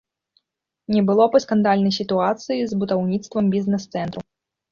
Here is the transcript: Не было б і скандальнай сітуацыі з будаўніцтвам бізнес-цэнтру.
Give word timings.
Не 0.93 1.01
было 1.09 1.23
б 1.33 1.39
і 1.41 1.43
скандальнай 1.43 1.93
сітуацыі 1.99 2.61
з 2.71 2.79
будаўніцтвам 2.85 3.53
бізнес-цэнтру. 3.57 4.21